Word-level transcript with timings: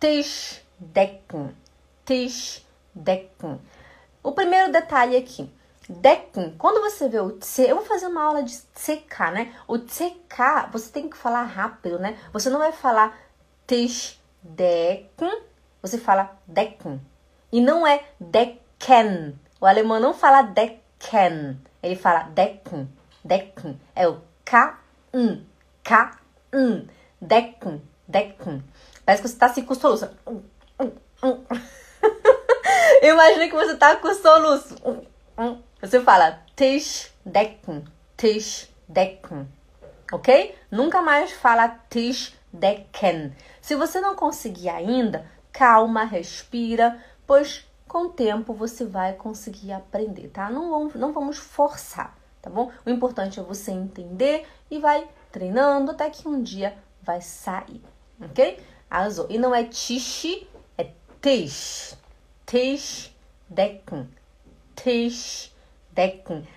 Tisch 0.00 0.62
decken. 0.78 1.54
Tisch 2.06 2.64
decken. 2.94 3.60
O 4.22 4.32
primeiro 4.32 4.72
detalhe 4.72 5.14
aqui. 5.14 5.52
Decken, 5.90 6.54
quando 6.56 6.80
você 6.80 7.06
vê 7.06 7.20
o 7.20 7.32
tse, 7.32 7.68
eu 7.68 7.76
vou 7.76 7.84
fazer 7.84 8.06
uma 8.06 8.22
aula 8.22 8.42
de 8.42 8.56
tck, 8.56 9.30
né? 9.30 9.54
O 9.68 9.78
tck, 9.78 10.70
você 10.72 10.90
tem 10.90 11.10
que 11.10 11.18
falar 11.18 11.42
rápido, 11.42 11.98
né? 11.98 12.16
Você 12.32 12.48
não 12.48 12.58
vai 12.58 12.72
falar 12.72 13.14
tisch 13.66 14.18
decken, 14.42 15.42
você 15.82 15.98
fala 15.98 16.34
decken. 16.46 16.98
E 17.52 17.60
não 17.60 17.86
é 17.86 18.02
decken. 18.18 19.38
O 19.60 19.66
alemão 19.66 20.00
não 20.00 20.14
fala 20.14 20.40
decken, 20.40 21.60
ele 21.82 21.96
fala 21.96 22.22
decken, 22.22 22.90
decken. 23.22 23.78
É 23.94 24.08
o 24.08 24.22
k, 24.46 24.78
n, 25.12 25.46
k, 25.82 26.16
n, 26.54 26.88
decken, 27.20 27.82
decken. 28.10 28.62
Parece 29.04 29.22
que 29.22 29.28
você 29.28 29.36
tá 29.36 29.46
assim 29.46 29.64
com 29.64 29.74
soluço. 29.74 30.08
Imagina 33.02 33.48
que 33.48 33.54
você 33.54 33.76
tá 33.76 33.96
com 33.96 34.14
soluço. 34.14 34.76
Você 35.80 36.00
fala 36.00 36.42
Tischdecken, 36.54 37.84
Tischdecken, 38.16 39.48
ok? 40.12 40.54
Nunca 40.70 41.00
mais 41.00 41.32
fala 41.32 41.68
Tischdecken. 41.88 43.34
Se 43.62 43.74
você 43.74 44.00
não 44.00 44.14
conseguir 44.14 44.68
ainda, 44.68 45.24
calma, 45.52 46.04
respira, 46.04 47.02
pois 47.26 47.66
com 47.88 48.04
o 48.04 48.08
tempo 48.10 48.52
você 48.52 48.84
vai 48.84 49.14
conseguir 49.14 49.72
aprender, 49.72 50.28
tá? 50.28 50.50
Não 50.50 50.70
vamos, 50.70 50.94
não 50.94 51.12
vamos 51.12 51.38
forçar, 51.38 52.16
tá 52.42 52.50
bom? 52.50 52.70
O 52.84 52.90
importante 52.90 53.40
é 53.40 53.42
você 53.42 53.72
entender 53.72 54.46
e 54.70 54.78
vai 54.78 55.08
treinando 55.32 55.90
até 55.90 56.10
que 56.10 56.28
um 56.28 56.42
dia 56.42 56.76
vai 57.02 57.20
sair, 57.20 57.82
ok? 58.20 58.58
Azul. 58.90 59.26
E 59.30 59.38
não 59.38 59.54
é 59.54 59.64
tisch, 59.64 60.46
é 60.76 60.90
tisch. 61.20 61.94
Tischdecken. 62.50 64.08
Tischdecken. 64.74 66.48